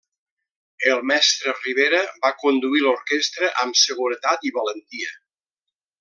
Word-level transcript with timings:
El 0.91 1.03
mestre 1.09 1.51
Ribera 1.57 1.99
va 2.25 2.31
conduir 2.45 2.81
l'orquestra 2.87 3.51
amb 3.65 3.81
seguretat 3.85 4.49
i 4.51 4.57
valentia. 4.61 5.13